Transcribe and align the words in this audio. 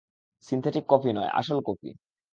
Synthetic 0.47 0.85
coffee 0.89 1.09
নয়, 1.13 1.29
আসল 1.39 1.57
coffee. 1.67 1.89